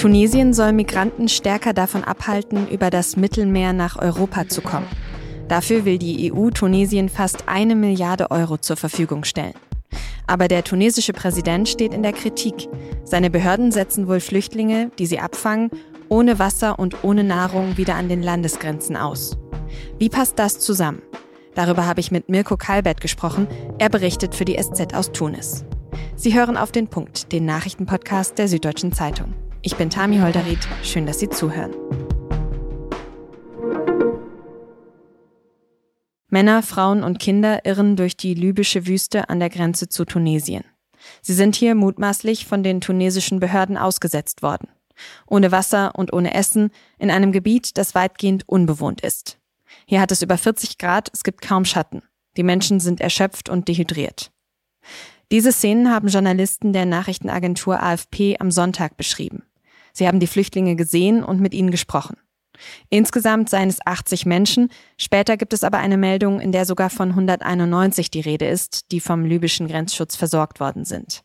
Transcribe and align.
Tunesien 0.00 0.54
soll 0.54 0.72
Migranten 0.72 1.28
stärker 1.28 1.74
davon 1.74 2.04
abhalten, 2.04 2.66
über 2.68 2.88
das 2.88 3.16
Mittelmeer 3.16 3.74
nach 3.74 3.98
Europa 3.98 4.48
zu 4.48 4.62
kommen. 4.62 4.86
Dafür 5.46 5.84
will 5.84 5.98
die 5.98 6.32
EU 6.32 6.48
Tunesien 6.48 7.10
fast 7.10 7.48
eine 7.48 7.74
Milliarde 7.74 8.30
Euro 8.30 8.56
zur 8.56 8.78
Verfügung 8.78 9.24
stellen. 9.24 9.52
Aber 10.26 10.48
der 10.48 10.64
tunesische 10.64 11.12
Präsident 11.12 11.68
steht 11.68 11.92
in 11.92 12.02
der 12.02 12.14
Kritik. 12.14 12.66
Seine 13.04 13.28
Behörden 13.28 13.72
setzen 13.72 14.08
wohl 14.08 14.20
Flüchtlinge, 14.20 14.90
die 14.98 15.04
sie 15.04 15.18
abfangen, 15.18 15.68
ohne 16.08 16.38
Wasser 16.38 16.78
und 16.78 17.04
ohne 17.04 17.22
Nahrung 17.22 17.76
wieder 17.76 17.96
an 17.96 18.08
den 18.08 18.22
Landesgrenzen 18.22 18.96
aus. 18.96 19.36
Wie 19.98 20.08
passt 20.08 20.38
das 20.38 20.60
zusammen? 20.60 21.02
Darüber 21.54 21.84
habe 21.84 22.00
ich 22.00 22.10
mit 22.10 22.30
Mirko 22.30 22.56
Kalbert 22.56 23.02
gesprochen. 23.02 23.48
Er 23.78 23.90
berichtet 23.90 24.34
für 24.34 24.46
die 24.46 24.56
SZ 24.56 24.94
aus 24.94 25.12
Tunis. 25.12 25.66
Sie 26.16 26.32
hören 26.32 26.56
auf 26.56 26.72
den 26.72 26.88
Punkt, 26.88 27.32
den 27.32 27.44
Nachrichtenpodcast 27.44 28.38
der 28.38 28.48
Süddeutschen 28.48 28.92
Zeitung. 28.92 29.34
Ich 29.62 29.76
bin 29.76 29.90
Tami 29.90 30.20
Holderried. 30.20 30.66
Schön, 30.82 31.04
dass 31.04 31.18
Sie 31.18 31.28
zuhören. 31.28 31.74
Männer, 36.28 36.62
Frauen 36.62 37.02
und 37.02 37.18
Kinder 37.18 37.66
irren 37.66 37.94
durch 37.94 38.16
die 38.16 38.32
libysche 38.32 38.86
Wüste 38.86 39.28
an 39.28 39.38
der 39.38 39.50
Grenze 39.50 39.88
zu 39.88 40.06
Tunesien. 40.06 40.64
Sie 41.20 41.34
sind 41.34 41.56
hier 41.56 41.74
mutmaßlich 41.74 42.46
von 42.46 42.62
den 42.62 42.80
tunesischen 42.80 43.38
Behörden 43.38 43.76
ausgesetzt 43.76 44.42
worden. 44.42 44.68
Ohne 45.26 45.52
Wasser 45.52 45.94
und 45.94 46.14
ohne 46.14 46.32
Essen 46.32 46.70
in 46.98 47.10
einem 47.10 47.30
Gebiet, 47.30 47.76
das 47.76 47.94
weitgehend 47.94 48.48
unbewohnt 48.48 49.02
ist. 49.02 49.38
Hier 49.84 50.00
hat 50.00 50.10
es 50.10 50.22
über 50.22 50.38
40 50.38 50.78
Grad, 50.78 51.10
es 51.12 51.22
gibt 51.22 51.42
kaum 51.42 51.66
Schatten. 51.66 52.02
Die 52.38 52.42
Menschen 52.44 52.80
sind 52.80 53.00
erschöpft 53.00 53.50
und 53.50 53.68
dehydriert. 53.68 54.30
Diese 55.30 55.52
Szenen 55.52 55.90
haben 55.90 56.08
Journalisten 56.08 56.72
der 56.72 56.86
Nachrichtenagentur 56.86 57.82
AFP 57.82 58.36
am 58.38 58.50
Sonntag 58.50 58.96
beschrieben. 58.96 59.42
Sie 59.92 60.06
haben 60.06 60.20
die 60.20 60.26
Flüchtlinge 60.26 60.76
gesehen 60.76 61.22
und 61.22 61.40
mit 61.40 61.54
ihnen 61.54 61.70
gesprochen. 61.70 62.16
Insgesamt 62.88 63.48
seien 63.48 63.68
es 63.68 63.84
80 63.84 64.26
Menschen, 64.26 64.70
später 64.98 65.36
gibt 65.36 65.52
es 65.52 65.64
aber 65.64 65.78
eine 65.78 65.96
Meldung, 65.96 66.40
in 66.40 66.52
der 66.52 66.66
sogar 66.66 66.90
von 66.90 67.10
191 67.10 68.10
die 68.10 68.20
Rede 68.20 68.46
ist, 68.46 68.90
die 68.92 69.00
vom 69.00 69.24
libyschen 69.24 69.68
Grenzschutz 69.68 70.16
versorgt 70.16 70.60
worden 70.60 70.84
sind. 70.84 71.22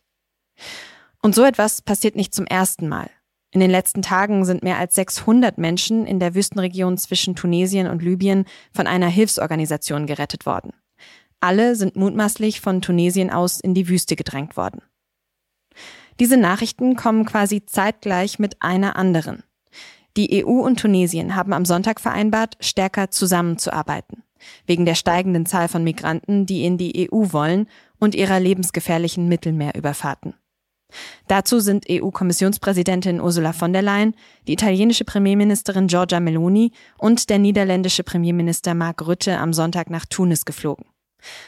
Und 1.22 1.34
so 1.34 1.44
etwas 1.44 1.82
passiert 1.82 2.16
nicht 2.16 2.34
zum 2.34 2.46
ersten 2.46 2.88
Mal. 2.88 3.10
In 3.52 3.60
den 3.60 3.70
letzten 3.70 4.02
Tagen 4.02 4.44
sind 4.44 4.62
mehr 4.62 4.78
als 4.78 4.94
600 4.96 5.56
Menschen 5.56 6.06
in 6.06 6.20
der 6.20 6.34
Wüstenregion 6.34 6.98
zwischen 6.98 7.34
Tunesien 7.34 7.86
und 7.86 8.02
Libyen 8.02 8.44
von 8.72 8.86
einer 8.86 9.08
Hilfsorganisation 9.08 10.06
gerettet 10.06 10.46
worden. 10.46 10.72
Alle 11.40 11.76
sind 11.76 11.96
mutmaßlich 11.96 12.60
von 12.60 12.82
Tunesien 12.82 13.30
aus 13.30 13.60
in 13.60 13.74
die 13.74 13.88
Wüste 13.88 14.16
gedrängt 14.16 14.56
worden. 14.56 14.82
Diese 16.18 16.36
Nachrichten 16.36 16.96
kommen 16.96 17.24
quasi 17.24 17.64
zeitgleich 17.66 18.38
mit 18.38 18.62
einer 18.62 18.96
anderen. 18.96 19.42
Die 20.16 20.44
EU 20.44 20.60
und 20.60 20.80
Tunesien 20.80 21.36
haben 21.36 21.52
am 21.52 21.66
Sonntag 21.66 22.00
vereinbart, 22.00 22.56
stärker 22.60 23.10
zusammenzuarbeiten. 23.10 24.22
Wegen 24.66 24.86
der 24.86 24.94
steigenden 24.94 25.44
Zahl 25.44 25.68
von 25.68 25.84
Migranten, 25.84 26.46
die 26.46 26.64
in 26.64 26.78
die 26.78 27.10
EU 27.10 27.32
wollen 27.32 27.68
und 27.98 28.14
ihrer 28.14 28.40
lebensgefährlichen 28.40 29.28
Mittelmeerüberfahrten. 29.28 30.34
Dazu 31.26 31.58
sind 31.58 31.86
EU-Kommissionspräsidentin 31.90 33.20
Ursula 33.20 33.52
von 33.52 33.72
der 33.72 33.82
Leyen, 33.82 34.14
die 34.46 34.52
italienische 34.52 35.04
Premierministerin 35.04 35.88
Giorgia 35.88 36.20
Meloni 36.20 36.72
und 36.96 37.28
der 37.28 37.38
niederländische 37.38 38.04
Premierminister 38.04 38.74
Mark 38.74 39.06
Rutte 39.06 39.38
am 39.38 39.52
Sonntag 39.52 39.90
nach 39.90 40.06
Tunis 40.06 40.44
geflogen. 40.44 40.86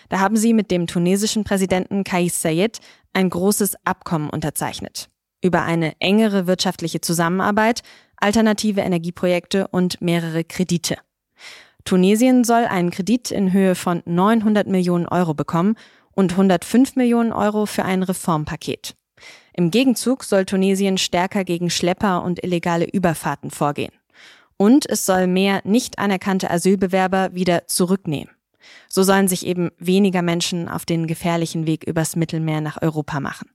Da 0.09 0.21
haben 0.21 0.37
sie 0.37 0.53
mit 0.53 0.71
dem 0.71 0.87
tunesischen 0.87 1.45
Präsidenten 1.45 2.05
Kais 2.05 2.41
Sayed 2.43 2.79
ein 3.13 3.31
großes 3.31 3.77
Abkommen 3.85 4.31
unterzeichnet. 4.31 5.09
Über 5.43 5.63
eine 5.63 5.93
engere 6.01 6.47
wirtschaftliche 6.47 7.01
Zusammenarbeit, 7.01 7.83
alternative 8.17 8.81
Energieprojekte 8.81 9.69
und 9.69 10.01
mehrere 10.01 10.45
Kredite. 10.45 10.97
Tunesien 11.85 12.45
soll 12.45 12.65
einen 12.65 12.91
Kredit 12.91 13.31
in 13.31 13.53
Höhe 13.53 13.75
von 13.75 14.03
900 14.05 14.67
Millionen 14.67 15.07
Euro 15.07 15.35
bekommen 15.35 15.77
und 16.13 16.33
105 16.33 16.97
Millionen 16.97 17.33
Euro 17.33 17.67
für 17.67 17.85
ein 17.85 18.03
Reformpaket. 18.03 18.95
Im 19.55 19.71
Gegenzug 19.71 20.25
soll 20.25 20.45
Tunesien 20.45 20.99
stärker 20.99 21.45
gegen 21.45 21.71
Schlepper 21.71 22.23
und 22.23 22.43
illegale 22.45 22.85
Überfahrten 22.85 23.51
vorgehen. 23.51 23.93
Und 24.57 24.89
es 24.89 25.07
soll 25.07 25.27
mehr 25.27 25.61
nicht 25.65 25.99
anerkannte 25.99 26.51
Asylbewerber 26.51 27.35
wieder 27.35 27.67
zurücknehmen. 27.67 28.31
So 28.89 29.03
sollen 29.03 29.29
sich 29.29 29.47
eben 29.47 29.71
weniger 29.79 30.23
Menschen 30.23 30.69
auf 30.69 30.85
den 30.85 31.07
gefährlichen 31.07 31.67
Weg 31.67 31.85
übers 31.85 32.17
Mittelmeer 32.17 32.61
nach 32.61 32.83
Europa 32.83 33.21
machen. 33.21 33.51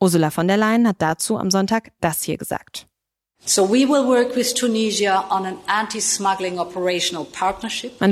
Ursula 0.00 0.30
von 0.30 0.48
der 0.48 0.56
Leyen 0.56 0.86
hat 0.86 0.96
dazu 1.00 1.38
am 1.38 1.50
Sonntag 1.50 1.90
das 2.00 2.22
hier 2.22 2.38
gesagt. 2.38 2.86
Man 3.44 3.68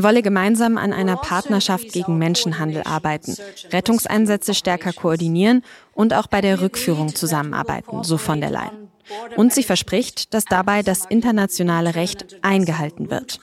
wolle 0.03 0.23
gemeinsam 0.23 0.79
an 0.79 0.93
einer 0.93 1.19
also 1.19 1.29
Partnerschaft 1.29 1.93
gegen 1.93 2.19
Menschenhandel 2.19 2.83
arbeiten, 2.85 3.37
Rettungseinsätze 3.73 4.55
stärker 4.55 4.93
koordinieren 4.93 5.63
und 5.95 6.15
auch 6.15 6.29
bei 6.29 6.41
der 6.41 6.61
Rückführung 6.61 7.15
zusammenarbeiten, 7.15 8.05
so 8.05 8.19
von 8.19 8.41
der 8.41 8.51
Leyen. 8.51 8.89
Und 9.37 9.53
sie 9.53 9.63
verspricht, 9.63 10.33
dass 10.33 10.45
dabei 10.45 10.83
das 10.83 11.05
internationale 11.05 11.97
Recht 11.97 12.37
eingehalten 12.43 13.11
wird 13.11 13.41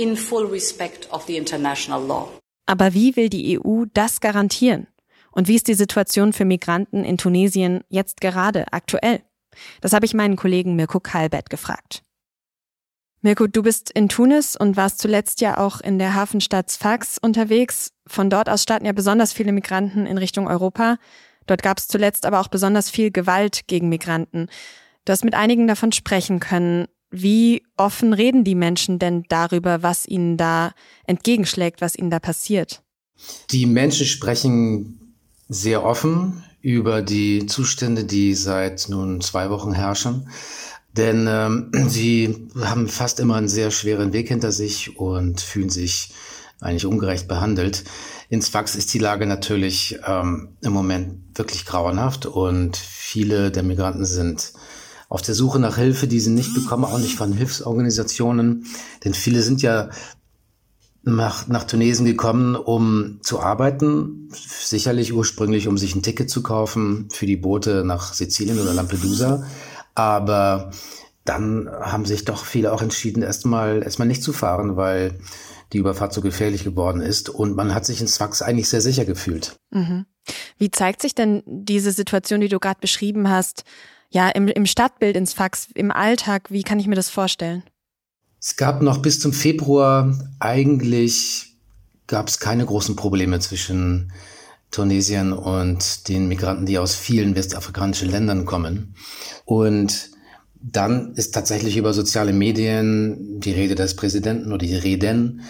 in 0.00 0.16
full 0.16 0.46
respect 0.46 1.10
of 1.12 1.24
the 1.26 1.36
international 1.36 2.02
law. 2.02 2.28
Aber 2.66 2.94
wie 2.94 3.16
will 3.16 3.28
die 3.28 3.58
EU 3.58 3.84
das 3.92 4.20
garantieren? 4.20 4.86
Und 5.32 5.46
wie 5.46 5.56
ist 5.56 5.68
die 5.68 5.74
Situation 5.74 6.32
für 6.32 6.44
Migranten 6.44 7.04
in 7.04 7.18
Tunesien 7.18 7.84
jetzt 7.88 8.20
gerade 8.20 8.72
aktuell? 8.72 9.20
Das 9.80 9.92
habe 9.92 10.06
ich 10.06 10.14
meinen 10.14 10.36
Kollegen 10.36 10.76
Mirko 10.76 11.00
Kalbert 11.00 11.50
gefragt. 11.50 12.02
Mirko, 13.22 13.46
du 13.46 13.62
bist 13.62 13.90
in 13.90 14.08
Tunis 14.08 14.56
und 14.56 14.78
warst 14.78 14.98
zuletzt 14.98 15.42
ja 15.42 15.58
auch 15.58 15.80
in 15.80 15.98
der 15.98 16.14
Hafenstadt 16.14 16.70
Sfax 16.70 17.18
unterwegs. 17.18 17.92
Von 18.06 18.30
dort 18.30 18.48
aus 18.48 18.62
starten 18.62 18.86
ja 18.86 18.92
besonders 18.92 19.34
viele 19.34 19.52
Migranten 19.52 20.06
in 20.06 20.16
Richtung 20.16 20.48
Europa. 20.48 20.96
Dort 21.46 21.62
gab 21.62 21.78
es 21.78 21.88
zuletzt 21.88 22.24
aber 22.24 22.40
auch 22.40 22.48
besonders 22.48 22.88
viel 22.88 23.10
Gewalt 23.10 23.66
gegen 23.66 23.90
Migranten. 23.90 24.48
Du 25.04 25.12
hast 25.12 25.24
mit 25.24 25.34
einigen 25.34 25.66
davon 25.66 25.92
sprechen 25.92 26.40
können. 26.40 26.86
Wie 27.10 27.64
offen 27.76 28.12
reden 28.12 28.44
die 28.44 28.54
Menschen 28.54 28.98
denn 28.98 29.24
darüber, 29.28 29.82
was 29.82 30.06
ihnen 30.06 30.36
da 30.36 30.72
entgegenschlägt, 31.06 31.80
was 31.80 31.96
ihnen 31.96 32.10
da 32.10 32.20
passiert? 32.20 32.82
Die 33.50 33.66
Menschen 33.66 34.06
sprechen 34.06 35.14
sehr 35.48 35.84
offen 35.84 36.44
über 36.62 37.02
die 37.02 37.46
Zustände, 37.46 38.04
die 38.04 38.34
seit 38.34 38.88
nun 38.88 39.20
zwei 39.20 39.50
Wochen 39.50 39.72
herrschen. 39.72 40.28
Denn 40.96 41.26
ähm, 41.28 41.70
sie 41.88 42.48
haben 42.60 42.88
fast 42.88 43.20
immer 43.20 43.36
einen 43.36 43.48
sehr 43.48 43.70
schweren 43.70 44.12
Weg 44.12 44.28
hinter 44.28 44.52
sich 44.52 44.96
und 44.96 45.40
fühlen 45.40 45.70
sich 45.70 46.12
eigentlich 46.60 46.86
ungerecht 46.86 47.26
behandelt. 47.26 47.84
In 48.28 48.42
Sfax 48.42 48.76
ist 48.76 48.92
die 48.94 48.98
Lage 48.98 49.26
natürlich 49.26 49.98
ähm, 50.06 50.56
im 50.60 50.72
Moment 50.72 51.38
wirklich 51.38 51.64
grauenhaft 51.64 52.26
und 52.26 52.76
viele 52.76 53.50
der 53.50 53.62
Migranten 53.62 54.04
sind 54.04 54.52
auf 55.10 55.22
der 55.22 55.34
Suche 55.34 55.58
nach 55.58 55.76
Hilfe, 55.76 56.06
die 56.06 56.20
sie 56.20 56.30
nicht 56.30 56.54
bekommen, 56.54 56.84
auch 56.84 56.98
nicht 56.98 57.16
von 57.16 57.32
Hilfsorganisationen. 57.32 58.64
Denn 59.04 59.12
viele 59.12 59.42
sind 59.42 59.60
ja 59.60 59.90
nach, 61.02 61.48
nach 61.48 61.64
Tunesien 61.64 62.06
gekommen, 62.06 62.54
um 62.54 63.18
zu 63.20 63.40
arbeiten, 63.40 64.28
sicherlich 64.32 65.12
ursprünglich, 65.12 65.66
um 65.66 65.76
sich 65.76 65.96
ein 65.96 66.02
Ticket 66.02 66.30
zu 66.30 66.42
kaufen 66.42 67.08
für 67.10 67.26
die 67.26 67.36
Boote 67.36 67.84
nach 67.84 68.14
Sizilien 68.14 68.60
oder 68.60 68.72
Lampedusa. 68.72 69.44
Aber 69.96 70.70
dann 71.24 71.68
haben 71.68 72.04
sich 72.04 72.24
doch 72.24 72.44
viele 72.44 72.72
auch 72.72 72.80
entschieden, 72.80 73.24
erstmal 73.24 73.82
erstmal 73.82 74.06
nicht 74.06 74.22
zu 74.22 74.32
fahren, 74.32 74.76
weil 74.76 75.18
die 75.72 75.78
Überfahrt 75.78 76.12
so 76.12 76.20
gefährlich 76.20 76.62
geworden 76.62 77.00
ist. 77.00 77.28
Und 77.28 77.56
man 77.56 77.74
hat 77.74 77.84
sich 77.84 78.00
in 78.00 78.06
Sfax 78.06 78.42
eigentlich 78.42 78.68
sehr 78.68 78.80
sicher 78.80 79.04
gefühlt. 79.04 79.56
Mhm. 79.70 80.06
Wie 80.56 80.70
zeigt 80.70 81.02
sich 81.02 81.16
denn 81.16 81.42
diese 81.46 81.90
Situation, 81.90 82.40
die 82.40 82.48
du 82.48 82.60
gerade 82.60 82.80
beschrieben 82.80 83.28
hast, 83.28 83.64
ja, 84.10 84.28
im, 84.28 84.48
im 84.48 84.66
Stadtbild 84.66 85.16
ins 85.16 85.32
Fax, 85.32 85.68
im 85.74 85.90
Alltag, 85.90 86.50
wie 86.50 86.62
kann 86.62 86.78
ich 86.78 86.86
mir 86.86 86.96
das 86.96 87.10
vorstellen? 87.10 87.62
Es 88.40 88.56
gab 88.56 88.82
noch 88.82 88.98
bis 88.98 89.20
zum 89.20 89.32
Februar 89.32 90.18
eigentlich 90.38 91.56
gab 92.06 92.28
es 92.28 92.40
keine 92.40 92.66
großen 92.66 92.96
Probleme 92.96 93.38
zwischen 93.38 94.12
Tunesien 94.70 95.32
und 95.32 96.08
den 96.08 96.28
Migranten, 96.28 96.66
die 96.66 96.78
aus 96.78 96.94
vielen 96.94 97.36
westafrikanischen 97.36 98.10
Ländern 98.10 98.46
kommen. 98.46 98.94
Und 99.44 100.10
dann 100.60 101.14
ist 101.14 101.32
tatsächlich 101.32 101.76
über 101.76 101.92
soziale 101.92 102.32
Medien 102.32 103.40
die 103.40 103.52
Rede 103.52 103.74
des 103.74 103.94
Präsidenten 103.94 104.52
oder 104.52 104.66
die 104.66 104.74
Reden 104.74 105.42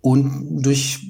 und 0.00 0.62
durch 0.62 1.08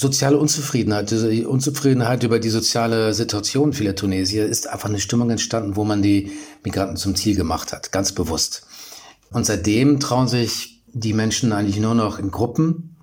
soziale 0.00 0.38
Unzufriedenheit, 0.38 1.10
diese 1.10 1.46
Unzufriedenheit 1.48 2.22
über 2.22 2.38
die 2.38 2.48
soziale 2.48 3.12
Situation 3.12 3.74
vieler 3.74 3.94
Tunesier 3.94 4.46
ist 4.46 4.66
einfach 4.66 4.88
eine 4.88 4.98
Stimmung 4.98 5.30
entstanden, 5.30 5.76
wo 5.76 5.84
man 5.84 6.00
die 6.00 6.32
Migranten 6.64 6.96
zum 6.96 7.14
Ziel 7.14 7.36
gemacht 7.36 7.72
hat, 7.72 7.92
ganz 7.92 8.12
bewusst. 8.12 8.66
Und 9.30 9.44
seitdem 9.44 10.00
trauen 10.00 10.26
sich 10.26 10.82
die 10.92 11.12
Menschen 11.12 11.52
eigentlich 11.52 11.78
nur 11.78 11.94
noch 11.94 12.18
in 12.18 12.30
Gruppen 12.30 12.96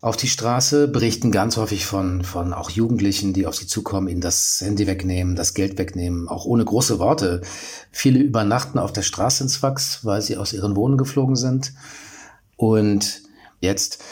auf 0.00 0.16
die 0.16 0.28
Straße, 0.28 0.88
berichten 0.88 1.32
ganz 1.32 1.56
häufig 1.56 1.86
von, 1.86 2.22
von 2.22 2.52
auch 2.52 2.70
Jugendlichen, 2.70 3.32
die 3.32 3.46
auf 3.46 3.54
sie 3.54 3.66
zukommen, 3.66 4.08
ihnen 4.08 4.20
das 4.20 4.60
Handy 4.60 4.86
wegnehmen, 4.86 5.36
das 5.36 5.54
Geld 5.54 5.78
wegnehmen, 5.78 6.28
auch 6.28 6.44
ohne 6.44 6.64
große 6.64 6.98
Worte. 6.98 7.42
Viele 7.90 8.20
übernachten 8.20 8.78
auf 8.78 8.92
der 8.92 9.02
Straße 9.02 9.42
ins 9.42 9.62
Wachs, 9.62 10.04
weil 10.04 10.22
sie 10.22 10.36
aus 10.36 10.52
ihren 10.52 10.76
Wohnen 10.76 10.98
geflogen 10.98 11.36
sind. 11.36 11.72
Und 12.56 13.22
jetzt 13.60 14.02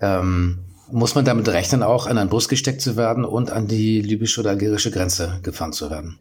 ähm, 0.00 0.58
muss 0.94 1.16
man 1.16 1.24
damit 1.24 1.48
rechnen, 1.48 1.82
auch 1.82 2.06
an 2.06 2.18
einen 2.18 2.30
Bus 2.30 2.48
gesteckt 2.48 2.80
zu 2.80 2.96
werden 2.96 3.24
und 3.24 3.50
an 3.50 3.66
die 3.66 4.00
libysche 4.00 4.40
oder 4.40 4.50
algerische 4.50 4.92
Grenze 4.92 5.40
gefahren 5.42 5.72
zu 5.72 5.90
werden. 5.90 6.20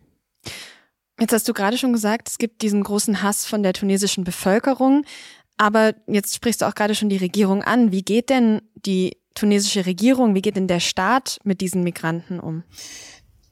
Jetzt 1.19 1.31
hast 1.31 1.47
du 1.47 1.53
gerade 1.53 1.77
schon 1.77 1.93
gesagt, 1.93 2.27
es 2.27 2.39
gibt 2.39 2.63
diesen 2.63 2.81
großen 2.81 3.21
Hass 3.21 3.45
von 3.45 3.61
der 3.61 3.73
tunesischen 3.73 4.23
Bevölkerung. 4.23 5.05
Aber 5.57 5.93
jetzt 6.07 6.33
sprichst 6.33 6.63
du 6.63 6.65
auch 6.65 6.73
gerade 6.73 6.95
schon 6.95 7.09
die 7.09 7.17
Regierung 7.17 7.61
an. 7.61 7.91
Wie 7.91 8.01
geht 8.01 8.31
denn 8.31 8.61
die 8.75 9.15
tunesische 9.35 9.85
Regierung, 9.85 10.33
wie 10.33 10.41
geht 10.41 10.55
denn 10.55 10.67
der 10.67 10.79
Staat 10.79 11.37
mit 11.43 11.61
diesen 11.61 11.83
Migranten 11.83 12.39
um? 12.39 12.63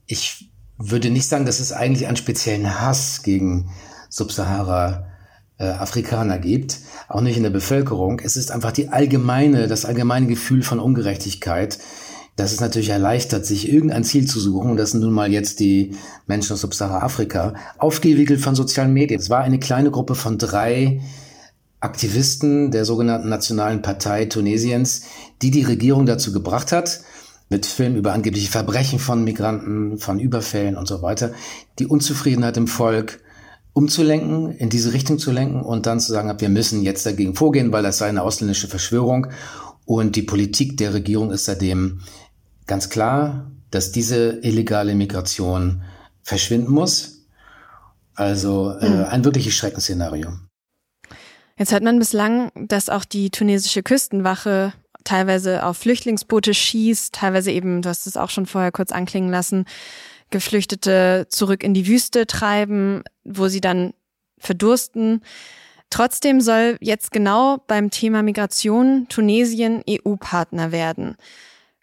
Ich 0.08 0.50
würde 0.80 1.12
nicht 1.12 1.28
sagen, 1.28 1.46
dass 1.46 1.60
es 1.60 1.72
eigentlich 1.72 2.08
einen 2.08 2.18
speziellen 2.18 2.82
Hass 2.82 3.22
gegen 3.22 3.72
Subsahara 4.10 5.11
äh, 5.62 5.66
Afrikaner 5.66 6.40
gibt, 6.40 6.80
auch 7.08 7.22
nicht 7.22 7.38
in 7.38 7.44
der 7.44 7.52
Bevölkerung. 7.52 8.20
Es 8.24 8.36
ist 8.36 8.52
einfach 8.52 8.72
die 8.72 8.90
allgemeine, 8.90 9.68
das 9.68 9.86
allgemeine 9.86 10.26
Gefühl 10.26 10.64
von 10.64 10.80
Ungerechtigkeit, 10.80 11.78
das 12.36 12.52
es 12.52 12.62
natürlich 12.62 12.90
erleichtert, 12.90 13.46
sich 13.46 13.72
irgendein 13.72 14.04
Ziel 14.04 14.26
zu 14.26 14.40
suchen. 14.40 14.72
Und 14.72 14.78
das 14.78 14.92
sind 14.92 15.02
nun 15.02 15.14
mal 15.14 15.32
jetzt 15.32 15.60
die 15.60 15.96
Menschen 16.26 16.54
aus 16.54 16.62
Subsahara-Afrika, 16.62 17.54
aufgewickelt 17.78 18.42
von 18.42 18.56
sozialen 18.56 18.94
Medien. 18.94 19.20
Es 19.20 19.30
war 19.30 19.42
eine 19.42 19.60
kleine 19.60 19.92
Gruppe 19.92 20.16
von 20.16 20.40
drei 20.40 21.02
Aktivisten 21.80 22.72
der 22.72 22.86
sogenannten 22.86 23.30
Nationalen 23.30 23.82
Partei 23.82 24.26
Tunesiens, 24.26 25.04
die 25.42 25.52
die 25.52 25.64
Regierung 25.64 26.06
dazu 26.06 26.32
gebracht 26.34 26.72
hat, 26.72 27.02
mit 27.50 27.66
Filmen 27.66 27.98
über 27.98 28.14
angebliche 28.14 28.50
Verbrechen 28.50 28.98
von 28.98 29.24
Migranten, 29.24 29.98
von 30.00 30.20
Überfällen 30.20 30.78
und 30.78 30.88
so 30.88 31.02
weiter, 31.02 31.34
die 31.80 31.86
Unzufriedenheit 31.86 32.58
im 32.58 32.68
Volk 32.68 33.20
umzulenken, 33.74 34.52
in 34.52 34.70
diese 34.70 34.94
Richtung 34.94 35.18
zu 35.18 35.32
lenken 35.32 35.62
und 35.62 35.86
dann 35.86 36.00
zu 36.00 36.12
sagen, 36.12 36.40
wir 36.40 36.50
müssen 36.50 36.82
jetzt 36.82 37.06
dagegen 37.06 37.36
vorgehen, 37.36 37.72
weil 37.72 37.84
das 37.84 38.00
sei 38.00 38.10
eine 38.10 38.24
ausländische 38.24 38.68
Verschwörung. 38.68 39.28
Und 39.86 40.16
die 40.16 40.22
Politik 40.22 40.78
der 40.78 40.94
Regierung 40.94 41.32
ist 41.32 41.46
seitdem 41.46 42.02
ganz 42.68 42.90
klar, 42.90 43.52
dass 43.72 43.92
diese 43.92 44.40
illegale 44.42 44.96
Migration 44.96 45.84
verschwinden 46.24 46.72
muss. 46.72 47.26
Also 48.14 48.72
äh, 48.80 48.88
hm. 48.88 49.06
ein 49.06 49.26
wirkliches 49.26 49.54
Schreckensszenario. 49.54 50.34
Jetzt 51.58 51.72
hört 51.72 51.84
man 51.84 52.00
bislang, 52.00 52.52
dass 52.56 52.90
auch 52.90 53.06
die 53.06 53.30
tunesische 53.30 53.84
Küstenwache 53.84 54.74
teilweise 55.04 55.66
auf 55.66 55.78
Flüchtlingsboote 55.78 56.54
schießt, 56.54 57.14
teilweise 57.14 57.52
eben, 57.52 57.82
du 57.82 57.90
hast 57.90 58.08
es 58.08 58.18
auch 58.18 58.30
schon 58.30 58.46
vorher 58.46 58.72
kurz 58.72 58.92
anklingen 58.92 59.32
lassen, 59.32 59.66
Geflüchtete 60.32 61.28
zurück 61.30 61.64
in 61.64 61.74
die 61.74 61.88
Wüste 61.88 62.26
treiben, 62.26 63.04
wo 63.24 63.48
sie 63.48 63.62
dann 63.62 63.94
verdursten. 64.38 65.22
Trotzdem 65.90 66.42
soll 66.42 66.78
jetzt 66.80 67.12
genau 67.12 67.58
beim 67.68 67.92
Thema 67.92 68.24
Migration 68.24 69.08
Tunesien 69.10 69.84
EU-Partner 69.88 70.72
werden. 70.72 71.16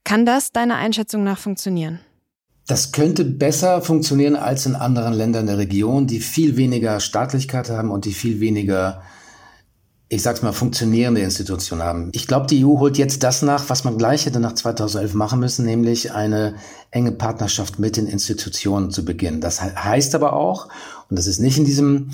Kann 0.05 0.27
das 0.27 0.53
deiner 0.53 0.77
Einschätzung 0.77 1.23
nach 1.23 1.39
funktionieren? 1.39 2.01
Das 2.67 2.93
könnte 2.93 3.25
besser 3.25 3.81
funktionieren 3.81 4.37
als 4.37 4.67
in 4.67 4.75
anderen 4.75 5.15
Ländern 5.15 5.47
der 5.47 5.59
Region, 5.59 6.07
die 6.07 6.21
viel 6.21 6.57
weniger 6.57 7.01
Staatlichkeit 7.01 7.71
haben 7.71 7.91
und 7.91 8.05
die 8.05 8.13
viel 8.13 8.41
weniger 8.41 9.03
ich 10.11 10.23
sag's 10.23 10.41
mal, 10.43 10.53
funktionierende 10.53 11.21
Institutionen 11.21 11.83
haben. 11.83 12.09
Ich 12.13 12.27
glaube, 12.27 12.47
die 12.47 12.65
EU 12.65 12.79
holt 12.79 12.97
jetzt 12.97 13.23
das 13.23 13.43
nach, 13.43 13.69
was 13.69 13.85
man 13.85 13.99
gleich 13.99 14.25
hätte 14.25 14.41
nach 14.41 14.55
2011 14.55 15.13
machen 15.13 15.39
müssen, 15.39 15.67
nämlich 15.67 16.13
eine 16.13 16.55
enge 16.91 17.13
Partnerschaft 17.13 17.79
mit 17.79 17.99
den 17.99 18.07
Institutionen 18.07 18.91
zu 18.91 19.05
beginnen. 19.05 19.43
Das 19.43 19.61
heißt 19.61 20.15
aber 20.15 20.33
auch, 20.33 20.69
und 21.11 21.19
das 21.19 21.27
ist 21.27 21.41
nicht 21.41 21.59
in 21.59 21.67
diesem 21.67 22.11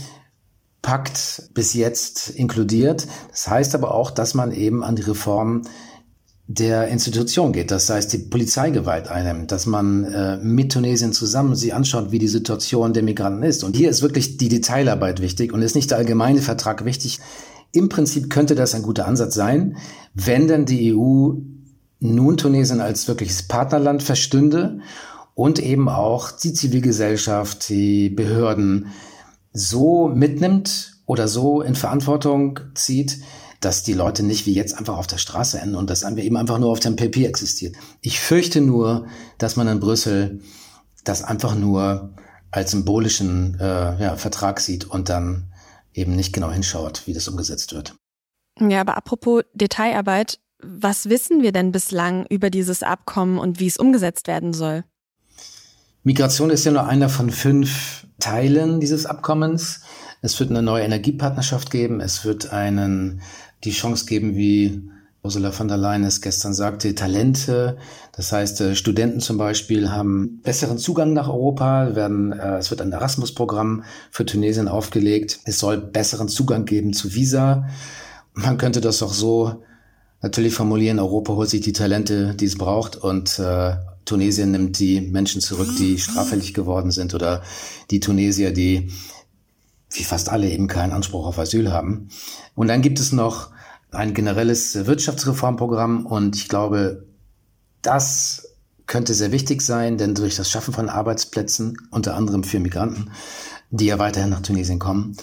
Pakt 0.82 1.50
bis 1.54 1.72
jetzt 1.74 2.30
inkludiert, 2.30 3.06
das 3.30 3.48
heißt 3.48 3.74
aber 3.76 3.94
auch, 3.94 4.10
dass 4.10 4.34
man 4.34 4.50
eben 4.50 4.82
an 4.82 4.96
die 4.96 5.02
Reform 5.02 5.62
der 6.46 6.88
Institution 6.88 7.52
geht. 7.52 7.70
Das 7.70 7.88
heißt, 7.88 8.12
die 8.12 8.18
Polizeigewalt 8.18 9.08
einnimmt, 9.08 9.50
dass 9.50 9.66
man 9.66 10.04
äh, 10.04 10.36
mit 10.38 10.72
Tunesien 10.72 11.12
zusammen 11.12 11.54
sich 11.54 11.72
anschaut, 11.72 12.10
wie 12.10 12.18
die 12.18 12.28
Situation 12.28 12.92
der 12.92 13.02
Migranten 13.02 13.42
ist. 13.44 13.64
Und 13.64 13.76
hier 13.76 13.88
ist 13.88 14.02
wirklich 14.02 14.36
die 14.36 14.50
Detailarbeit 14.50 15.22
wichtig 15.22 15.54
und 15.54 15.62
ist 15.62 15.74
nicht 15.74 15.90
der 15.90 15.98
allgemeine 15.98 16.42
Vertrag 16.42 16.84
wichtig. 16.84 17.20
Im 17.74 17.88
Prinzip 17.88 18.30
könnte 18.30 18.54
das 18.54 18.74
ein 18.74 18.82
guter 18.82 19.06
Ansatz 19.06 19.34
sein, 19.34 19.76
wenn 20.14 20.46
denn 20.46 20.64
die 20.64 20.94
EU 20.94 21.32
nun 21.98 22.36
Tunesien 22.36 22.80
als 22.80 23.08
wirkliches 23.08 23.48
Partnerland 23.48 24.00
verstünde 24.00 24.78
und 25.34 25.58
eben 25.58 25.88
auch 25.88 26.30
die 26.30 26.52
Zivilgesellschaft, 26.52 27.68
die 27.68 28.10
Behörden 28.10 28.86
so 29.52 30.06
mitnimmt 30.06 31.00
oder 31.04 31.26
so 31.26 31.62
in 31.62 31.74
Verantwortung 31.74 32.60
zieht, 32.74 33.18
dass 33.60 33.82
die 33.82 33.92
Leute 33.92 34.22
nicht 34.22 34.46
wie 34.46 34.54
jetzt 34.54 34.78
einfach 34.78 34.96
auf 34.96 35.08
der 35.08 35.18
Straße 35.18 35.58
enden 35.58 35.74
und 35.74 35.90
das 35.90 36.04
eben 36.04 36.36
einfach 36.36 36.60
nur 36.60 36.70
auf 36.70 36.80
dem 36.80 36.94
Papier 36.94 37.28
existiert. 37.28 37.74
Ich 38.02 38.20
fürchte 38.20 38.60
nur, 38.60 39.06
dass 39.38 39.56
man 39.56 39.66
in 39.66 39.80
Brüssel 39.80 40.42
das 41.02 41.24
einfach 41.24 41.56
nur 41.56 42.14
als 42.52 42.70
symbolischen 42.70 43.58
äh, 43.58 44.00
ja, 44.00 44.16
Vertrag 44.16 44.60
sieht 44.60 44.84
und 44.84 45.08
dann 45.08 45.48
eben 45.94 46.14
nicht 46.14 46.32
genau 46.32 46.50
hinschaut, 46.50 47.06
wie 47.06 47.14
das 47.14 47.28
umgesetzt 47.28 47.72
wird. 47.72 47.94
Ja, 48.60 48.80
aber 48.80 48.96
apropos 48.96 49.44
Detailarbeit, 49.54 50.38
was 50.62 51.08
wissen 51.08 51.42
wir 51.42 51.52
denn 51.52 51.72
bislang 51.72 52.26
über 52.26 52.50
dieses 52.50 52.82
Abkommen 52.82 53.38
und 53.38 53.60
wie 53.60 53.66
es 53.66 53.76
umgesetzt 53.76 54.26
werden 54.26 54.52
soll? 54.52 54.84
Migration 56.02 56.50
ist 56.50 56.64
ja 56.64 56.72
nur 56.72 56.86
einer 56.86 57.08
von 57.08 57.30
fünf 57.30 58.06
Teilen 58.20 58.80
dieses 58.80 59.06
Abkommens. 59.06 59.80
Es 60.22 60.38
wird 60.38 60.50
eine 60.50 60.62
neue 60.62 60.84
Energiepartnerschaft 60.84 61.70
geben. 61.70 62.00
Es 62.00 62.24
wird 62.24 62.52
einen 62.52 63.22
die 63.64 63.72
Chance 63.72 64.06
geben, 64.06 64.36
wie 64.36 64.90
Ursula 65.24 65.52
von 65.52 65.68
der 65.68 65.78
Leyen 65.78 66.04
es 66.04 66.20
gestern 66.20 66.52
sagte, 66.52 66.94
Talente. 66.94 67.78
Das 68.12 68.30
heißt, 68.30 68.60
äh, 68.60 68.76
Studenten 68.76 69.20
zum 69.20 69.38
Beispiel 69.38 69.90
haben 69.90 70.42
besseren 70.42 70.76
Zugang 70.76 71.14
nach 71.14 71.28
Europa, 71.28 71.94
werden, 71.94 72.32
äh, 72.32 72.58
es 72.58 72.70
wird 72.70 72.82
ein 72.82 72.92
Erasmus-Programm 72.92 73.84
für 74.10 74.26
Tunesien 74.26 74.68
aufgelegt. 74.68 75.40
Es 75.46 75.58
soll 75.58 75.78
besseren 75.78 76.28
Zugang 76.28 76.66
geben 76.66 76.92
zu 76.92 77.14
Visa. 77.14 77.66
Man 78.34 78.58
könnte 78.58 78.82
das 78.82 79.02
auch 79.02 79.14
so 79.14 79.62
natürlich 80.20 80.52
formulieren, 80.52 80.98
Europa 80.98 81.32
holt 81.32 81.48
sich 81.48 81.62
die 81.62 81.72
Talente, 81.72 82.34
die 82.34 82.44
es 82.44 82.58
braucht 82.58 82.96
und 82.96 83.38
äh, 83.38 83.76
Tunesien 84.04 84.50
nimmt 84.50 84.78
die 84.78 85.00
Menschen 85.00 85.40
zurück, 85.40 85.70
die 85.78 85.98
straffällig 85.98 86.52
geworden 86.52 86.90
sind 86.90 87.14
oder 87.14 87.42
die 87.90 88.00
Tunesier, 88.00 88.52
die 88.52 88.92
wie 89.90 90.04
fast 90.04 90.28
alle 90.28 90.50
eben 90.50 90.66
keinen 90.66 90.92
Anspruch 90.92 91.26
auf 91.26 91.38
Asyl 91.38 91.72
haben. 91.72 92.08
Und 92.54 92.68
dann 92.68 92.82
gibt 92.82 93.00
es 93.00 93.12
noch 93.12 93.53
ein 93.94 94.14
generelles 94.14 94.86
Wirtschaftsreformprogramm 94.86 96.06
und 96.06 96.36
ich 96.36 96.48
glaube, 96.48 97.06
das 97.82 98.54
könnte 98.86 99.14
sehr 99.14 99.32
wichtig 99.32 99.62
sein, 99.62 99.98
denn 99.98 100.14
durch 100.14 100.36
das 100.36 100.50
Schaffen 100.50 100.74
von 100.74 100.88
Arbeitsplätzen, 100.88 101.76
unter 101.90 102.14
anderem 102.14 102.44
für 102.44 102.60
Migranten, 102.60 103.10
die 103.70 103.86
ja 103.86 103.98
weiterhin 103.98 104.30
nach 104.30 104.42
Tunesien 104.42 104.78
kommen, 104.78 105.16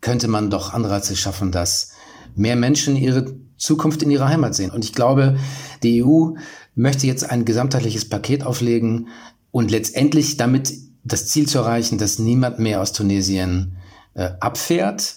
könnte 0.00 0.28
man 0.28 0.50
doch 0.50 0.72
Anreize 0.72 1.16
schaffen, 1.16 1.50
dass 1.50 1.92
mehr 2.34 2.56
Menschen 2.56 2.96
ihre 2.96 3.34
Zukunft 3.56 4.02
in 4.02 4.10
ihrer 4.10 4.28
Heimat 4.28 4.54
sehen. 4.54 4.70
Und 4.70 4.84
ich 4.84 4.92
glaube, 4.92 5.36
die 5.82 6.04
EU 6.04 6.34
möchte 6.74 7.06
jetzt 7.06 7.28
ein 7.28 7.44
gesamtheitliches 7.44 8.08
Paket 8.08 8.44
auflegen 8.44 9.08
und 9.50 9.70
letztendlich 9.70 10.36
damit 10.36 10.72
das 11.04 11.26
Ziel 11.26 11.48
zu 11.48 11.58
erreichen, 11.58 11.98
dass 11.98 12.18
niemand 12.18 12.60
mehr 12.60 12.80
aus 12.80 12.92
Tunesien 12.92 13.76
äh, 14.14 14.30
abfährt, 14.40 15.16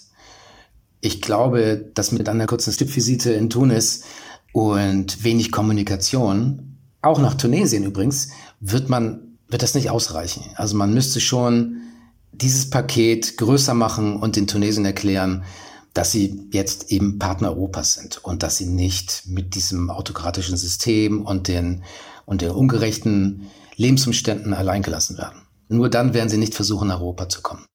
ich 1.02 1.22
glaube, 1.22 1.92
dass 1.96 2.12
mit 2.12 2.30
einer 2.30 2.46
kurzen 2.46 2.72
Stippvisite 2.72 3.32
in 3.34 3.50
Tunis 3.50 4.04
und 4.54 5.24
wenig 5.24 5.52
Kommunikation, 5.52 6.78
auch 7.02 7.20
nach 7.20 7.34
Tunesien 7.34 7.84
übrigens, 7.84 8.30
wird 8.60 8.90
man, 8.90 9.38
wird 9.48 9.64
das 9.64 9.74
nicht 9.74 9.90
ausreichen. 9.90 10.46
Also 10.56 10.78
man 10.78 10.94
müsste 10.94 11.20
schon 11.20 11.78
dieses 12.32 12.70
Paket 12.70 13.38
größer 13.38 13.74
machen 13.74 14.18
und 14.18 14.36
den 14.36 14.48
Tunesien 14.48 14.86
erklären, 14.86 15.44
dass 15.94 16.12
sie 16.12 16.48
jetzt 16.52 16.92
eben 16.92 17.20
Partner 17.20 17.50
Europas 17.50 17.94
sind 17.94 18.24
und 18.24 18.44
dass 18.44 18.58
sie 18.58 18.68
nicht 18.68 19.24
mit 19.26 19.56
diesem 19.56 19.90
autokratischen 19.90 20.56
System 20.56 21.26
und 21.26 21.48
den, 21.48 21.84
und 22.26 22.42
den 22.42 22.52
ungerechten 22.52 23.48
Lebensumständen 23.76 24.54
alleingelassen 24.54 25.18
werden. 25.18 25.42
Nur 25.68 25.90
dann 25.90 26.14
werden 26.14 26.30
sie 26.30 26.38
nicht 26.38 26.54
versuchen, 26.54 26.88
nach 26.88 27.02
Europa 27.02 27.28
zu 27.28 27.42
kommen. 27.42 27.66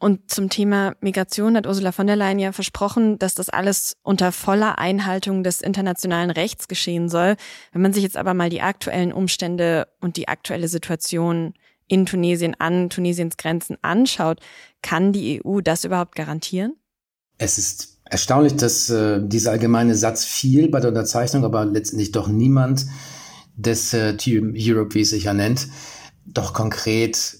Und 0.00 0.30
zum 0.30 0.48
Thema 0.48 0.94
Migration 1.02 1.56
hat 1.56 1.66
Ursula 1.66 1.92
von 1.92 2.06
der 2.06 2.16
Leyen 2.16 2.38
ja 2.38 2.52
versprochen, 2.52 3.18
dass 3.18 3.34
das 3.34 3.50
alles 3.50 3.98
unter 4.02 4.32
voller 4.32 4.78
Einhaltung 4.78 5.44
des 5.44 5.60
internationalen 5.60 6.30
Rechts 6.30 6.68
geschehen 6.68 7.10
soll. 7.10 7.36
Wenn 7.72 7.82
man 7.82 7.92
sich 7.92 8.02
jetzt 8.02 8.16
aber 8.16 8.32
mal 8.32 8.48
die 8.48 8.62
aktuellen 8.62 9.12
Umstände 9.12 9.88
und 10.00 10.16
die 10.16 10.26
aktuelle 10.26 10.68
Situation 10.68 11.52
in 11.86 12.06
Tunesien 12.06 12.56
an 12.58 12.88
Tunesiens 12.88 13.36
Grenzen 13.36 13.76
anschaut, 13.82 14.40
kann 14.80 15.12
die 15.12 15.42
EU 15.44 15.60
das 15.60 15.84
überhaupt 15.84 16.14
garantieren? 16.14 16.76
Es 17.36 17.58
ist 17.58 17.98
erstaunlich, 18.04 18.56
dass 18.56 18.88
äh, 18.88 19.20
dieser 19.22 19.50
allgemeine 19.50 19.94
Satz 19.94 20.24
fiel 20.24 20.70
bei 20.70 20.80
der 20.80 20.88
Unterzeichnung, 20.88 21.44
aber 21.44 21.66
letztendlich 21.66 22.10
doch 22.10 22.26
niemand 22.26 22.86
des 23.54 23.92
äh, 23.92 24.16
Team 24.16 24.54
Europe, 24.56 24.94
wie 24.94 25.02
es 25.02 25.10
sich 25.10 25.24
ja 25.24 25.34
nennt, 25.34 25.68
doch 26.24 26.54
konkret 26.54 27.39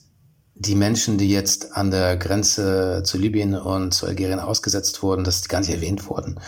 die 0.60 0.74
Menschen, 0.74 1.16
die 1.16 1.30
jetzt 1.30 1.74
an 1.74 1.90
der 1.90 2.18
Grenze 2.18 3.02
zu 3.02 3.16
Libyen 3.16 3.54
und 3.54 3.94
zu 3.94 4.06
Algerien 4.06 4.40
ausgesetzt 4.40 5.02
wurden, 5.02 5.24
dass 5.24 5.40
die 5.40 5.48
gar 5.48 5.60
nicht 5.60 5.70
erwähnt 5.70 6.06
wurden. 6.08 6.38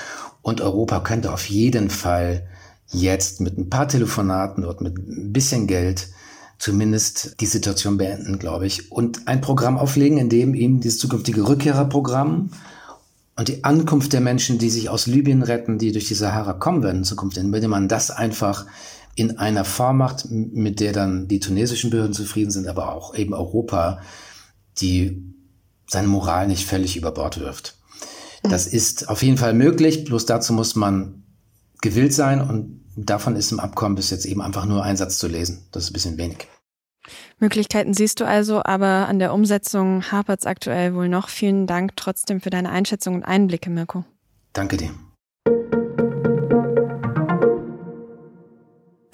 Und 0.43 0.61
Europa 0.61 1.01
könnte 1.01 1.33
auf 1.33 1.49
jeden 1.49 1.89
Fall 1.89 2.47
jetzt 2.89 3.41
mit 3.41 3.57
ein 3.57 3.71
paar 3.71 3.89
Telefonaten 3.89 4.67
und 4.67 4.83
mit 4.83 4.99
ein 4.99 5.33
bisschen 5.33 5.67
Geld 5.67 6.09
zumindest 6.59 7.41
die 7.41 7.47
Situation 7.47 7.97
beenden, 7.97 8.39
glaube 8.39 8.67
ich. 8.67 8.93
Und 8.93 9.27
ein 9.29 9.41
Programm 9.41 9.79
auflegen, 9.79 10.19
in 10.19 10.29
dem 10.29 10.55
eben 10.55 10.81
dieses 10.81 10.99
zukünftige 10.99 11.49
Rückkehrerprogramm 11.49 12.51
und 13.37 13.49
die 13.49 13.65
Ankunft 13.65 14.13
der 14.13 14.21
Menschen, 14.21 14.59
die 14.59 14.69
sich 14.69 14.91
aus 14.91 15.07
Libyen 15.07 15.43
retten, 15.43 15.79
die 15.79 15.91
durch 15.91 16.09
die 16.09 16.15
Sahara 16.15 16.53
kommen 16.53 16.83
werden 16.83 16.99
in 16.99 17.05
Zukunft, 17.05 17.39
indem 17.39 17.71
man 17.71 17.89
das 17.89 18.11
einfach 18.11 18.67
in 19.15 19.39
einer 19.39 19.65
Form 19.65 19.99
macht, 19.99 20.31
mit 20.31 20.81
der 20.81 20.93
dann 20.93 21.29
die 21.29 21.41
tunesischen 21.41 21.91
Behörden 21.91 22.15
zufrieden 22.15 22.51
sind, 22.51 22.67
aber 22.67 22.95
auch 22.95 23.15
eben 23.15 23.35
Europa, 23.35 24.01
die 24.79 25.23
seine 25.87 26.09
Moral 26.09 26.49
nicht 26.49 26.67
völlig 26.67 26.97
über 26.97 27.13
Bord 27.13 27.39
wirft. 27.39 27.77
Das 28.43 28.67
mhm. 28.67 28.77
ist 28.77 29.09
auf 29.09 29.23
jeden 29.23 29.39
Fall 29.39 29.55
möglich, 29.55 30.05
bloß 30.05 30.27
dazu 30.27 30.53
muss 30.53 30.75
man 30.75 31.23
gewillt 31.81 32.15
sein 32.15 32.41
und 32.41 32.81
davon 32.97 33.37
ist 33.37 33.53
im 33.53 33.61
Abkommen 33.61 33.97
bis 33.97 34.11
jetzt 34.11 34.25
eben 34.25 34.41
einfach 34.41 34.65
nur 34.65 34.83
ein 34.83 34.97
Satz 34.97 35.19
zu 35.19 35.29
lesen. 35.29 35.67
Das 35.73 35.85
ist 35.85 35.91
ein 35.91 35.93
bisschen 35.93 36.19
wenig. 36.19 36.49
Möglichkeiten 37.39 37.93
siehst 37.93 38.21
du 38.21 38.25
also, 38.25 38.63
aber 38.65 39.09
an 39.09 39.19
der 39.19 39.35
Umsetzung 39.35 40.11
hapert 40.11 40.41
es 40.41 40.47
aktuell 40.47 40.95
wohl 40.95 41.09
noch. 41.09 41.29
Vielen 41.29 41.67
Dank 41.67 41.97
trotzdem 41.97 42.41
für 42.41 42.51
deine 42.51 42.71
Einschätzung 42.71 43.17
und 43.17 43.25
Einblicke, 43.25 43.71
Mirko. 43.71 44.05
Danke 44.53 44.77
dir. 44.77 44.91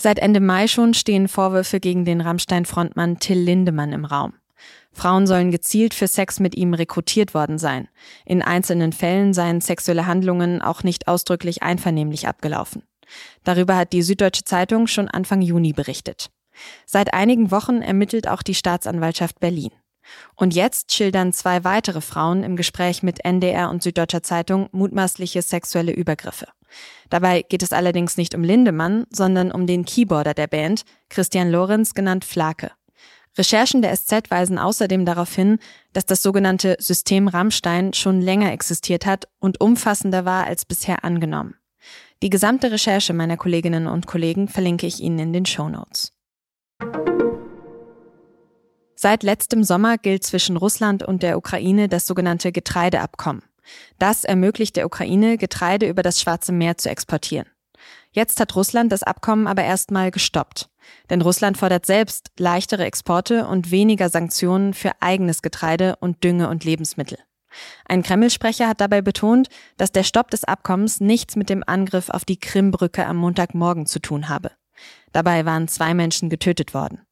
Seit 0.00 0.20
Ende 0.20 0.38
Mai 0.38 0.68
schon 0.68 0.94
stehen 0.94 1.26
Vorwürfe 1.26 1.80
gegen 1.80 2.04
den 2.04 2.20
Rammstein-Frontmann 2.20 3.18
Till 3.18 3.38
Lindemann 3.38 3.92
im 3.92 4.04
Raum. 4.04 4.34
Frauen 4.92 5.26
sollen 5.26 5.50
gezielt 5.50 5.92
für 5.92 6.06
Sex 6.06 6.38
mit 6.40 6.56
ihm 6.56 6.72
rekrutiert 6.72 7.34
worden 7.34 7.58
sein. 7.58 7.88
In 8.24 8.40
einzelnen 8.40 8.92
Fällen 8.92 9.34
seien 9.34 9.60
sexuelle 9.60 10.06
Handlungen 10.06 10.62
auch 10.62 10.82
nicht 10.82 11.08
ausdrücklich 11.08 11.62
einvernehmlich 11.62 12.28
abgelaufen. 12.28 12.82
Darüber 13.44 13.76
hat 13.76 13.92
die 13.92 14.02
Süddeutsche 14.02 14.44
Zeitung 14.44 14.86
schon 14.86 15.08
Anfang 15.08 15.42
Juni 15.42 15.72
berichtet. 15.72 16.30
Seit 16.86 17.12
einigen 17.12 17.50
Wochen 17.50 17.82
ermittelt 17.82 18.28
auch 18.28 18.42
die 18.42 18.54
Staatsanwaltschaft 18.54 19.40
Berlin. 19.40 19.70
Und 20.36 20.54
jetzt 20.54 20.92
schildern 20.92 21.32
zwei 21.32 21.64
weitere 21.64 22.00
Frauen 22.00 22.42
im 22.42 22.56
Gespräch 22.56 23.02
mit 23.02 23.24
NDR 23.24 23.70
und 23.70 23.82
Süddeutscher 23.82 24.22
Zeitung 24.22 24.68
mutmaßliche 24.72 25.42
sexuelle 25.42 25.92
Übergriffe. 25.92 26.46
Dabei 27.10 27.42
geht 27.42 27.62
es 27.62 27.72
allerdings 27.72 28.16
nicht 28.16 28.34
um 28.34 28.42
Lindemann, 28.42 29.06
sondern 29.10 29.50
um 29.52 29.66
den 29.66 29.84
Keyboarder 29.84 30.34
der 30.34 30.46
Band, 30.46 30.84
Christian 31.08 31.50
Lorenz 31.50 31.94
genannt 31.94 32.24
Flake. 32.24 32.70
Recherchen 33.36 33.82
der 33.82 33.94
SZ 33.94 34.30
weisen 34.30 34.58
außerdem 34.58 35.04
darauf 35.04 35.32
hin, 35.34 35.58
dass 35.92 36.06
das 36.06 36.22
sogenannte 36.22 36.76
System 36.80 37.28
Rammstein 37.28 37.92
schon 37.92 38.20
länger 38.20 38.52
existiert 38.52 39.06
hat 39.06 39.28
und 39.38 39.60
umfassender 39.60 40.24
war 40.24 40.44
als 40.44 40.64
bisher 40.64 41.04
angenommen. 41.04 41.54
Die 42.22 42.30
gesamte 42.30 42.72
Recherche 42.72 43.12
meiner 43.12 43.36
Kolleginnen 43.36 43.86
und 43.86 44.06
Kollegen 44.06 44.48
verlinke 44.48 44.86
ich 44.86 45.00
Ihnen 45.00 45.20
in 45.20 45.32
den 45.32 45.46
Show 45.46 45.68
Notes. 45.68 46.12
Seit 48.96 49.22
letztem 49.22 49.62
Sommer 49.62 49.96
gilt 49.96 50.24
zwischen 50.24 50.56
Russland 50.56 51.04
und 51.04 51.22
der 51.22 51.38
Ukraine 51.38 51.88
das 51.88 52.08
sogenannte 52.08 52.50
Getreideabkommen. 52.50 53.44
Das 53.98 54.24
ermöglicht 54.24 54.76
der 54.76 54.86
Ukraine, 54.86 55.38
Getreide 55.38 55.88
über 55.88 56.02
das 56.02 56.20
Schwarze 56.20 56.52
Meer 56.52 56.78
zu 56.78 56.88
exportieren. 56.88 57.46
Jetzt 58.12 58.40
hat 58.40 58.56
Russland 58.56 58.90
das 58.90 59.02
Abkommen 59.02 59.46
aber 59.46 59.64
erstmal 59.64 60.10
gestoppt. 60.10 60.70
Denn 61.10 61.20
Russland 61.20 61.58
fordert 61.58 61.86
selbst 61.86 62.30
leichtere 62.38 62.84
Exporte 62.84 63.46
und 63.46 63.70
weniger 63.70 64.08
Sanktionen 64.08 64.74
für 64.74 64.92
eigenes 65.00 65.42
Getreide 65.42 65.96
und 66.00 66.24
Dünge 66.24 66.48
und 66.48 66.64
Lebensmittel. 66.64 67.18
Ein 67.86 68.02
Kreml-Sprecher 68.02 68.68
hat 68.68 68.80
dabei 68.80 69.00
betont, 69.02 69.48
dass 69.76 69.92
der 69.92 70.02
Stopp 70.02 70.30
des 70.30 70.44
Abkommens 70.44 71.00
nichts 71.00 71.36
mit 71.36 71.48
dem 71.48 71.64
Angriff 71.66 72.10
auf 72.10 72.24
die 72.24 72.38
Krimbrücke 72.38 73.06
am 73.06 73.16
Montagmorgen 73.16 73.86
zu 73.86 74.00
tun 74.00 74.28
habe. 74.28 74.52
Dabei 75.12 75.44
waren 75.44 75.68
zwei 75.68 75.94
Menschen 75.94 76.28
getötet 76.30 76.74
worden. 76.74 77.02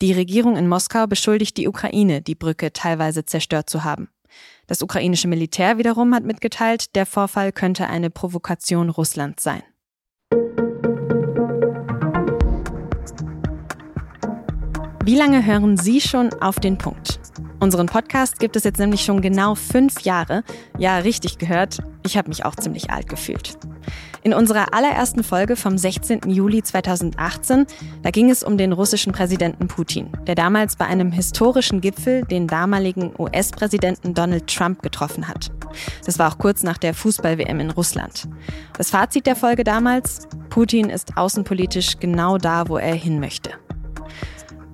Die 0.00 0.12
Regierung 0.12 0.56
in 0.56 0.68
Moskau 0.68 1.06
beschuldigt 1.06 1.56
die 1.56 1.68
Ukraine, 1.68 2.22
die 2.22 2.34
Brücke 2.34 2.72
teilweise 2.72 3.24
zerstört 3.24 3.70
zu 3.70 3.84
haben. 3.84 4.08
Das 4.72 4.80
ukrainische 4.80 5.28
Militär 5.28 5.76
wiederum 5.76 6.14
hat 6.14 6.24
mitgeteilt, 6.24 6.96
der 6.96 7.04
Vorfall 7.04 7.52
könnte 7.52 7.88
eine 7.88 8.08
Provokation 8.08 8.88
Russlands 8.88 9.42
sein. 9.44 9.62
Wie 15.04 15.16
lange 15.16 15.44
hören 15.44 15.76
Sie 15.76 16.00
schon 16.00 16.32
auf 16.34 16.60
den 16.60 16.78
Punkt? 16.78 17.18
Unseren 17.58 17.86
Podcast 17.86 18.38
gibt 18.38 18.54
es 18.54 18.62
jetzt 18.62 18.78
nämlich 18.78 19.00
schon 19.00 19.20
genau 19.20 19.56
fünf 19.56 20.02
Jahre. 20.02 20.44
Ja, 20.78 20.98
richtig 20.98 21.38
gehört, 21.38 21.78
ich 22.04 22.16
habe 22.16 22.28
mich 22.28 22.44
auch 22.44 22.54
ziemlich 22.54 22.90
alt 22.90 23.08
gefühlt. 23.08 23.58
In 24.22 24.32
unserer 24.32 24.72
allerersten 24.72 25.24
Folge 25.24 25.56
vom 25.56 25.76
16. 25.76 26.20
Juli 26.28 26.62
2018, 26.62 27.66
da 28.04 28.10
ging 28.12 28.30
es 28.30 28.44
um 28.44 28.56
den 28.56 28.72
russischen 28.72 29.12
Präsidenten 29.12 29.66
Putin, 29.66 30.12
der 30.28 30.36
damals 30.36 30.76
bei 30.76 30.86
einem 30.86 31.10
historischen 31.10 31.80
Gipfel 31.80 32.22
den 32.22 32.46
damaligen 32.46 33.12
US-Präsidenten 33.18 34.14
Donald 34.14 34.46
Trump 34.46 34.82
getroffen 34.82 35.26
hat. 35.26 35.50
Das 36.06 36.20
war 36.20 36.30
auch 36.30 36.38
kurz 36.38 36.62
nach 36.62 36.78
der 36.78 36.94
Fußball-WM 36.94 37.58
in 37.58 37.70
Russland. 37.72 38.28
Das 38.78 38.90
Fazit 38.90 39.26
der 39.26 39.34
Folge 39.34 39.64
damals, 39.64 40.28
Putin 40.48 40.90
ist 40.90 41.16
außenpolitisch 41.16 41.98
genau 41.98 42.38
da, 42.38 42.68
wo 42.68 42.76
er 42.76 42.94
hin 42.94 43.18
möchte. 43.18 43.50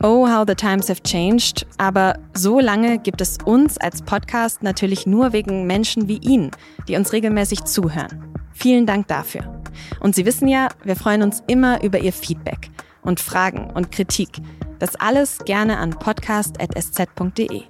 Oh, 0.00 0.28
how 0.28 0.44
the 0.46 0.54
times 0.54 0.88
have 0.88 1.02
changed. 1.02 1.66
Aber 1.78 2.18
so 2.32 2.60
lange 2.60 2.98
gibt 2.98 3.20
es 3.20 3.36
uns 3.44 3.78
als 3.78 4.00
Podcast 4.02 4.62
natürlich 4.62 5.06
nur 5.06 5.32
wegen 5.32 5.66
Menschen 5.66 6.06
wie 6.06 6.18
Ihnen, 6.18 6.52
die 6.86 6.96
uns 6.96 7.12
regelmäßig 7.12 7.64
zuhören. 7.64 8.32
Vielen 8.52 8.86
Dank 8.86 9.08
dafür. 9.08 9.62
Und 10.00 10.14
Sie 10.14 10.24
wissen 10.24 10.46
ja, 10.46 10.68
wir 10.84 10.94
freuen 10.94 11.22
uns 11.22 11.42
immer 11.48 11.82
über 11.82 11.98
Ihr 11.98 12.12
Feedback 12.12 12.70
und 13.02 13.18
Fragen 13.18 13.70
und 13.74 13.90
Kritik. 13.90 14.30
Das 14.78 14.94
alles 14.94 15.38
gerne 15.44 15.78
an 15.78 15.90
podcast.sz.de. 15.90 17.62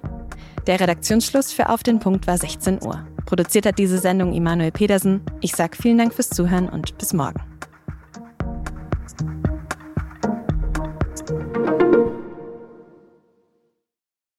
Der 0.67 0.79
Redaktionsschluss 0.79 1.51
für 1.51 1.69
Auf 1.69 1.81
den 1.81 1.99
Punkt 1.99 2.27
war 2.27 2.37
16 2.37 2.83
Uhr. 2.83 3.03
Produziert 3.25 3.65
hat 3.65 3.79
diese 3.79 3.97
Sendung 3.97 4.33
Immanuel 4.33 4.71
Pedersen. 4.71 5.21
Ich 5.41 5.55
sage 5.55 5.75
vielen 5.75 5.97
Dank 5.97 6.13
fürs 6.13 6.29
Zuhören 6.29 6.69
und 6.69 6.95
bis 6.99 7.13
morgen. 7.13 7.48